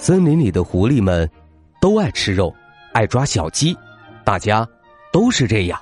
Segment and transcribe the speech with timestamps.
[0.00, 1.28] 森林里的狐狸们
[1.80, 2.54] 都爱吃肉，
[2.92, 3.76] 爱抓小鸡，
[4.22, 4.66] 大家
[5.12, 5.78] 都是这样。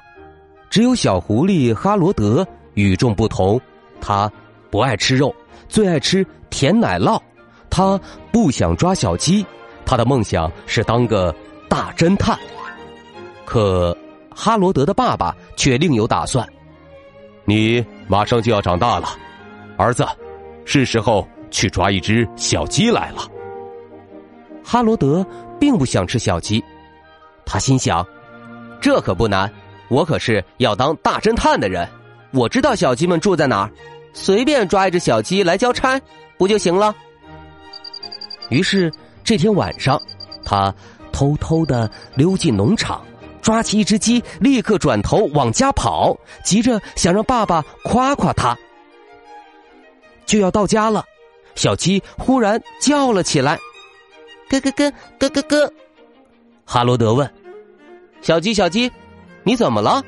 [0.71, 3.61] 只有小狐狸哈罗德与众不同，
[4.01, 4.31] 他
[4.71, 5.35] 不爱吃肉，
[5.69, 7.21] 最爱吃甜奶酪。
[7.69, 8.01] 他
[8.33, 9.45] 不想抓小鸡，
[9.85, 11.33] 他的梦想是当个
[11.69, 12.39] 大侦探。
[13.45, 13.97] 可
[14.35, 16.49] 哈罗德的爸爸却另有打算：
[17.45, 19.09] 你马上就要长大了，
[19.77, 20.07] 儿子，
[20.65, 23.29] 是时候去抓一只小鸡来了。
[24.69, 25.25] 哈罗德
[25.61, 26.63] 并不想吃小鸡，
[27.45, 28.05] 他心想
[28.83, 29.51] ：“这可不难，
[29.89, 31.89] 我可是要当大侦探的人，
[32.33, 33.71] 我知道小鸡们住在哪儿，
[34.13, 36.01] 随便抓一只小鸡来交差
[36.37, 36.93] 不就行了？”
[38.51, 40.03] 于是这天晚上，
[40.45, 40.75] 他
[41.13, 43.01] 偷偷的溜进农场，
[43.41, 48.59] 抓起一只鸡，立刻转头往家跑，急着想让爸爸夸夸他。
[50.27, 51.05] 就要到家了，
[51.55, 53.57] 小鸡忽然叫了起来。
[54.49, 55.73] 咯咯咯咯咯咯，
[56.65, 57.29] 哈罗德问
[58.23, 58.91] ：“小鸡，小鸡，
[59.43, 60.03] 你怎么了？”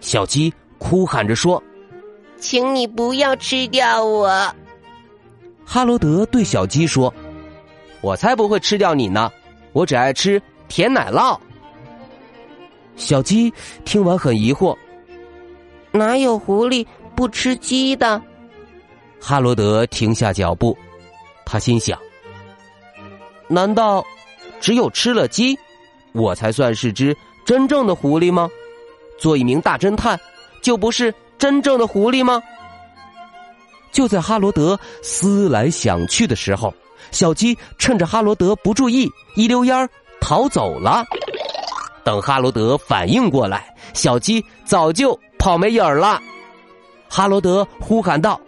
[0.00, 1.62] 小鸡哭喊着说
[2.38, 4.28] ：“请你不要吃掉我。”
[5.64, 7.12] 哈罗德对小鸡说
[8.00, 9.30] ：“我才不会吃掉你呢，
[9.72, 11.38] 我只爱吃甜奶酪。”
[12.96, 13.52] 小鸡
[13.84, 14.76] 听完很疑惑
[15.92, 18.22] ：“哪有狐狸不吃鸡的？”
[19.20, 20.76] 哈罗德停下脚步，
[21.44, 21.98] 他心想。
[23.48, 24.04] 难道
[24.60, 25.58] 只有吃了鸡，
[26.12, 28.48] 我才算是只真正的狐狸吗？
[29.18, 30.18] 做一名大侦探，
[30.60, 32.42] 就不是真正的狐狸吗？
[33.92, 36.74] 就在哈罗德思来想去的时候，
[37.12, 39.88] 小鸡趁着哈罗德不注意，一溜烟
[40.20, 41.04] 逃走了。
[42.04, 46.20] 等哈罗德反应过来，小鸡早就跑没影儿了。
[47.08, 48.38] 哈罗德呼喊道：“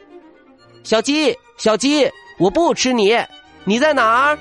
[0.84, 3.16] 小鸡，小鸡，我不吃你，
[3.64, 4.38] 你在哪儿？”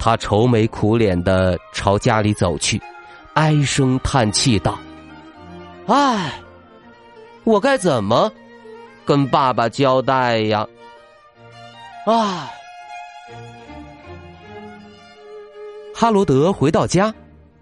[0.00, 2.80] 他愁眉苦脸的朝家里走去，
[3.34, 4.78] 唉声叹气道
[5.86, 6.40] ：“唉，
[7.44, 8.32] 我该怎么
[9.04, 10.66] 跟爸爸交代呀？”
[12.08, 12.50] 唉。
[15.94, 17.14] 哈罗德回到家，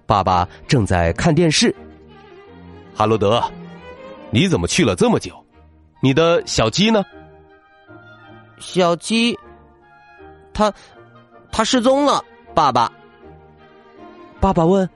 [0.06, 1.74] 爸爸正在看电视。
[2.94, 3.42] 哈罗德，
[4.30, 5.34] 你怎么去了这么久？
[6.00, 7.04] 你的小鸡呢？
[8.60, 9.36] 小鸡，
[10.54, 10.72] 他。
[11.50, 12.22] 他失踪了，
[12.54, 12.90] 爸爸。
[14.40, 14.88] 爸爸问：“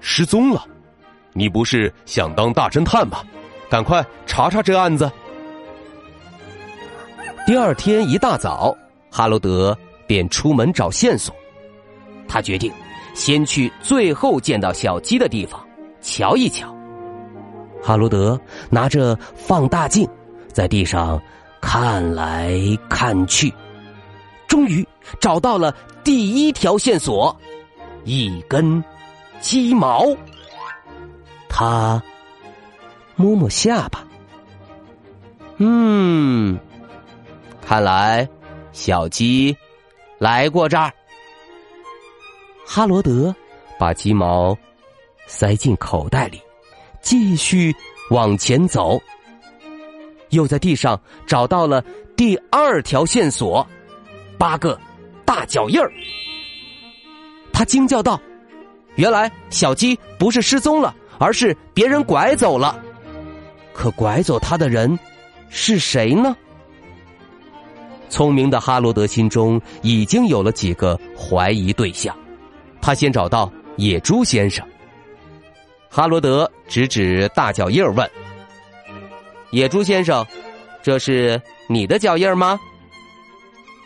[0.00, 0.62] 失踪了？
[1.32, 3.18] 你不是想当大侦探吗？
[3.70, 5.10] 赶快查查这案子。”
[7.46, 8.76] 第二天一大早，
[9.10, 9.76] 哈罗德
[10.06, 11.34] 便出门找线索。
[12.28, 12.72] 他决定
[13.14, 15.64] 先去最后见到小鸡的地方
[16.00, 16.74] 瞧一瞧。
[17.82, 18.38] 哈罗德
[18.68, 20.06] 拿着放大镜
[20.52, 21.20] 在地上
[21.60, 22.58] 看来
[22.90, 23.52] 看去。
[24.48, 24.86] 终于
[25.20, 25.74] 找到了
[26.04, 27.34] 第一条线索，
[28.04, 28.82] 一根
[29.40, 30.16] 鸡毛。
[31.48, 32.02] 他
[33.14, 34.06] 摸摸下巴，
[35.56, 36.58] 嗯，
[37.66, 38.28] 看来
[38.72, 39.56] 小鸡
[40.18, 40.92] 来过这儿。
[42.66, 43.34] 哈罗德
[43.78, 44.56] 把鸡毛
[45.26, 46.40] 塞进口袋里，
[47.00, 47.74] 继续
[48.10, 49.00] 往前走，
[50.30, 51.82] 又在地上找到了
[52.16, 53.66] 第二条线索。
[54.36, 54.78] 八个
[55.26, 55.92] 大脚印儿，
[57.52, 58.18] 他惊叫道
[58.96, 62.82] ：“原来小鸡不是失踪了，而是别人拐走了。
[63.74, 64.98] 可拐走他的人
[65.50, 66.34] 是谁呢？”
[68.08, 72.16] 聪明的哈罗德心中已经有了几个怀疑对象。
[72.80, 74.64] 他先找到野猪先生。
[75.90, 78.08] 哈罗德指指大脚印儿问
[79.50, 80.24] ：“野猪先生，
[80.82, 82.58] 这是你的脚印儿吗？”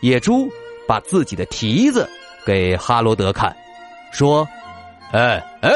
[0.03, 0.51] 野猪
[0.91, 2.11] 把自己的蹄子
[2.45, 3.57] 给哈罗德看，
[4.11, 4.45] 说
[5.15, 5.71] ：“哎哎，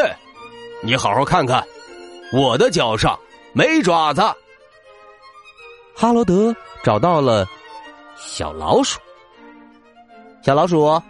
[0.83, 1.65] 你好好看看，
[2.33, 3.17] 我的脚上
[3.53, 4.21] 没爪子。”
[5.95, 6.53] 哈罗德
[6.83, 7.47] 找到了
[8.17, 8.99] 小老鼠。
[10.43, 11.01] 小老鼠，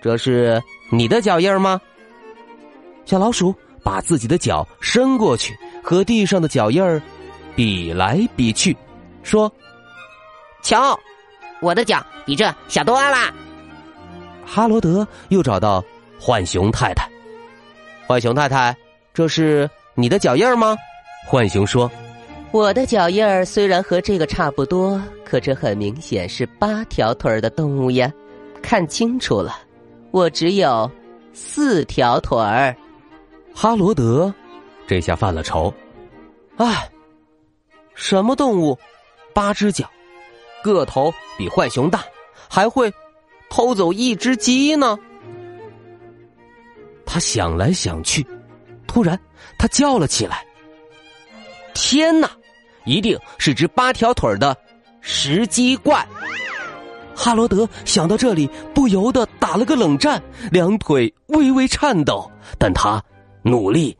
[0.00, 0.58] 这是
[0.90, 1.78] 你的脚印吗？
[3.04, 3.54] 小老鼠
[3.84, 5.54] 把自己的脚伸过去，
[5.84, 6.82] 和地上的脚印
[7.54, 8.74] 比来比去，
[9.22, 9.52] 说
[10.64, 10.98] ：“瞧，
[11.60, 13.30] 我的脚比这小多了。”
[14.44, 15.84] 哈罗德又找到
[16.18, 17.08] 浣熊太太，
[18.06, 18.76] 浣熊太太，
[19.14, 20.76] 这是你的脚印吗？
[21.28, 21.90] 浣熊说
[22.50, 28.12] ：“我的脚印儿虽然和这个差不多，可这很明显是八条腿的动物呀。
[28.62, 29.56] 看清楚了，
[30.10, 30.90] 我只有
[31.32, 32.74] 四条腿儿。”
[33.54, 34.32] 哈罗德
[34.86, 35.72] 这下犯了愁，
[36.56, 36.88] 唉，
[37.94, 38.78] 什么动物，
[39.32, 39.88] 八只脚，
[40.62, 42.04] 个头比浣熊大，
[42.48, 42.92] 还会
[43.50, 44.98] 偷走一只鸡呢？
[47.04, 48.26] 他想来想去，
[48.86, 49.18] 突然
[49.58, 50.42] 他叫了起来
[51.74, 52.30] ：“天哪！
[52.86, 54.56] 一定是只八条腿的
[55.02, 56.06] 石鸡怪！”
[57.14, 63.02] 哈罗德想到这里，不由得打了个冷战，两腿微微颤抖，但他。
[63.42, 63.96] 努力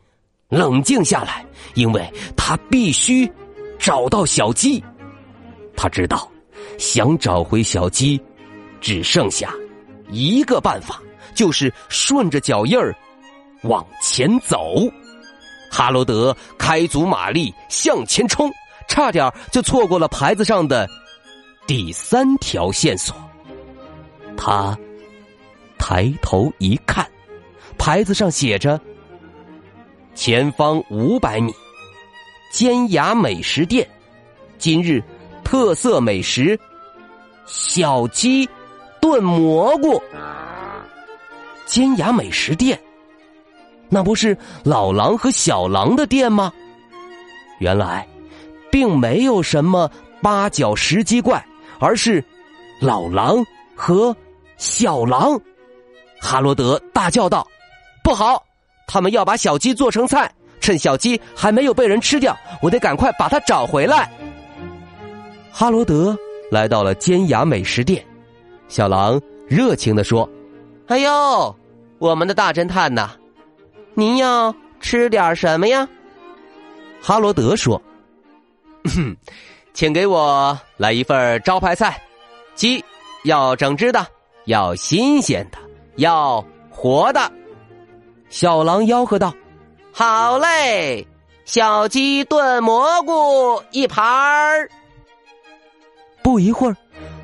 [0.51, 1.43] 冷静下来，
[1.73, 3.27] 因为他必须
[3.79, 4.85] 找到小鸡。
[5.75, 6.31] 他知道，
[6.77, 8.21] 想找回小鸡，
[8.81, 9.55] 只剩下
[10.11, 11.01] 一个办法，
[11.35, 12.95] 就是顺着脚印儿
[13.63, 14.75] 往前走。
[15.71, 18.51] 哈罗德开足马力向前冲，
[18.89, 20.89] 差点就错过了牌子上的
[21.67, 23.15] 第三条线索。
[24.37, 24.77] 他
[25.79, 27.09] 抬头一看，
[27.79, 28.81] 牌子上写着。
[30.13, 31.53] 前方五百米，
[32.53, 33.89] 尖牙美食店，
[34.59, 35.03] 今日
[35.45, 36.59] 特色美食
[37.47, 38.47] 小鸡
[39.11, 40.01] 炖蘑菇。
[41.67, 42.81] 尖牙美食店，
[43.89, 46.53] 那不是老狼和小狼的店吗？
[47.59, 48.07] 原来，
[48.71, 49.91] 并没有什么
[50.23, 51.45] 八角石鸡怪，
[51.81, 52.25] 而是
[52.81, 54.17] 老狼和
[54.57, 55.37] 小狼。
[56.21, 57.45] 哈罗德大叫道
[58.05, 58.41] ：“不好！”
[58.87, 64.09] 他们要把小鸡做成菜，趁小鸡还没有被人吃掉，我得赶快把它找回来。
[65.51, 66.17] 哈罗德
[66.49, 68.05] 来到了尖牙美食店，
[68.71, 70.31] 小狼热情的说
[70.87, 71.55] ：“哎呦，
[71.99, 73.11] 我们的大侦探呐，
[73.95, 75.87] 您要吃点什么呀？”
[77.03, 77.83] 哈罗德说
[79.75, 82.01] ：“请给我来一份招牌菜，
[82.55, 82.83] 鸡
[83.25, 84.07] 要整只的，
[84.45, 85.59] 要新鲜的，
[85.97, 87.21] 要活的。”
[88.31, 89.35] 小狼吆喝道
[89.91, 91.05] ：“好嘞，
[91.45, 94.71] 小鸡炖蘑菇一盘儿。”
[96.23, 96.77] 不一会儿，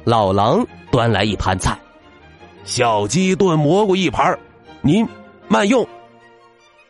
[0.02, 0.66] 老狼
[0.96, 1.78] 端来一盘菜，
[2.64, 4.38] 小鸡炖蘑菇一盘儿，
[4.80, 5.06] 您
[5.46, 5.86] 慢用。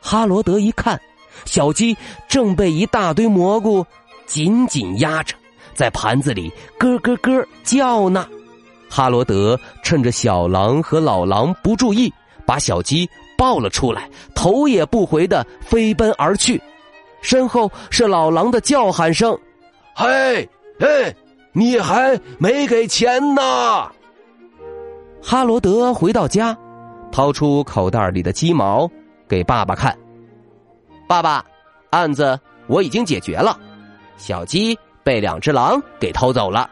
[0.00, 0.96] 哈罗德一看，
[1.44, 1.96] 小鸡
[2.28, 3.84] 正被一大堆蘑菇
[4.24, 5.34] 紧紧压着，
[5.74, 8.28] 在盘子里咯咯咯叫呢。
[8.88, 12.08] 哈罗德趁着小狼和老狼不注意，
[12.46, 13.10] 把小鸡。
[13.36, 16.62] 抱了出来，头也不回的飞奔而去，
[17.22, 19.36] 身后是老狼的叫喊声
[19.94, 20.48] ：“嘿，
[20.78, 21.14] 嘿，
[21.52, 23.90] 你还没给钱呢！”
[25.28, 26.56] 哈罗德回到家，
[27.11, 28.88] 掏出口袋里的鸡毛
[29.28, 29.93] 给爸爸看
[31.08, 31.44] ：“爸爸，
[31.90, 32.38] 案子
[32.69, 33.58] 我已经解决了，
[34.17, 36.70] 小鸡被两只狼给偷走了，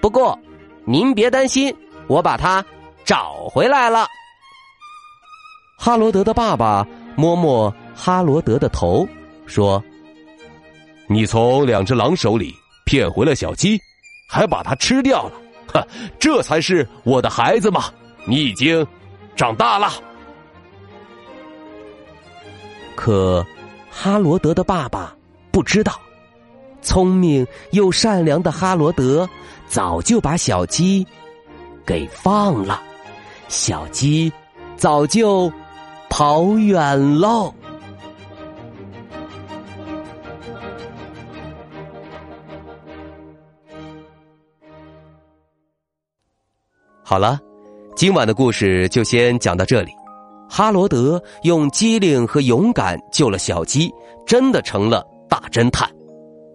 [0.00, 0.38] 不过
[0.84, 1.74] 您别担心，
[2.06, 2.64] 我把它
[3.04, 4.06] 找回来了。”
[5.76, 9.04] 哈罗德的爸爸摸摸哈罗德的头，
[9.46, 9.82] 说
[11.10, 12.54] ：“你从两只狼手里
[12.86, 13.76] 骗回了小鸡，
[14.28, 15.32] 还把它吃掉了，
[15.72, 15.86] 哈，
[16.18, 17.84] 这才是我的孩子嘛！
[18.26, 18.86] 你已经
[19.34, 19.90] 长大了。”
[22.94, 23.44] 可
[23.90, 25.16] 哈罗德的爸爸
[25.50, 26.00] 不知道，
[26.82, 29.28] 聪明又善良的哈罗德
[29.66, 31.06] 早就把小鸡
[31.86, 32.82] 给放了，
[33.48, 34.32] 小鸡
[34.76, 35.52] 早就。
[36.12, 37.54] 跑远喽！
[47.10, 47.40] 好了，
[47.96, 49.90] 今晚的故事就先讲到这里。
[50.48, 53.92] 哈罗德用机灵和勇敢救了小鸡，
[54.24, 55.90] 真的成了大侦探。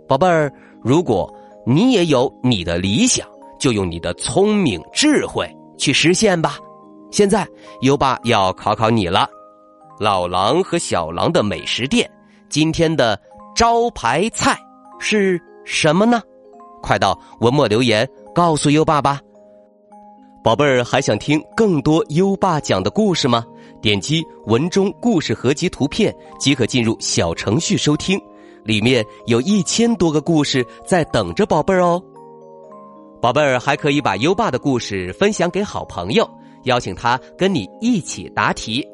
[0.07, 0.49] 宝贝儿，
[0.81, 1.29] 如果
[1.67, 3.27] 你也有你的理想，
[3.59, 5.45] 就用你的聪明智慧
[5.77, 6.57] 去实现吧。
[7.11, 7.45] 现在
[7.81, 9.27] 优爸要考考你了。
[9.99, 12.09] 老狼和小狼的美食店，
[12.47, 13.19] 今天的
[13.53, 14.57] 招牌菜
[15.01, 16.21] 是什么呢？
[16.81, 19.19] 快到文末留言告诉优爸吧。
[20.45, 23.43] 宝贝儿，还想听更多优爸讲的故事吗？
[23.81, 28.21] 点击文中故事合集图片即可进入小程序收听，
[28.63, 31.99] 里面有一千多个故事在等着宝贝儿哦。
[33.19, 36.29] 宝贝儿还可以把优爸的故事分享给好朋友，
[36.65, 38.87] 邀请他跟你一起答题。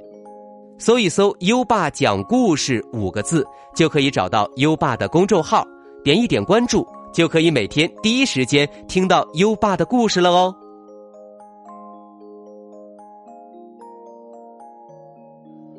[0.77, 5.67] 搜一搜“优爸讲故事”五个字，就可以找到优爸的公众号，
[6.01, 10.55] 点一点关注，就可以每天第一时间听到优爸的故事了哦。